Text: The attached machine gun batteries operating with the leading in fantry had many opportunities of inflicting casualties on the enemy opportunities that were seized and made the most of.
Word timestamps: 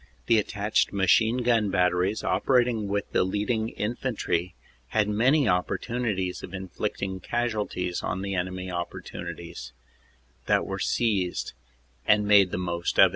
The 0.25 0.39
attached 0.39 0.91
machine 0.91 1.43
gun 1.43 1.69
batteries 1.69 2.23
operating 2.23 2.87
with 2.87 3.11
the 3.11 3.23
leading 3.23 3.69
in 3.69 3.95
fantry 3.95 4.55
had 4.87 5.07
many 5.07 5.47
opportunities 5.47 6.41
of 6.41 6.55
inflicting 6.55 7.19
casualties 7.19 8.01
on 8.01 8.23
the 8.23 8.33
enemy 8.33 8.71
opportunities 8.71 9.73
that 10.47 10.65
were 10.65 10.79
seized 10.79 11.53
and 12.07 12.25
made 12.25 12.49
the 12.49 12.57
most 12.57 12.97
of. 12.97 13.09